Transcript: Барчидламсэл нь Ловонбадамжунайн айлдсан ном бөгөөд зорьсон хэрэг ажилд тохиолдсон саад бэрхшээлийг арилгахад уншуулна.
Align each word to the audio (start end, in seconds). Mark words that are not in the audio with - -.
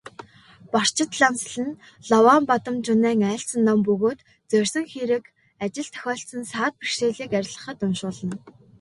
Барчидламсэл 0.73 1.57
нь 1.67 1.77
Ловонбадамжунайн 2.09 3.21
айлдсан 3.31 3.61
ном 3.67 3.79
бөгөөд 3.87 4.19
зорьсон 4.49 4.85
хэрэг 4.91 5.23
ажилд 5.65 5.91
тохиолдсон 5.95 6.41
саад 6.51 6.73
бэрхшээлийг 6.79 7.31
арилгахад 7.37 7.79
уншуулна. 7.85 8.35